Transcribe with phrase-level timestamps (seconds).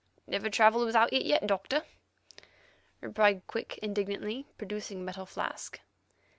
[0.25, 1.83] "Never travelled without it yet, Doctor,"
[3.01, 5.79] replied Quick indignantly, producing a metal flask.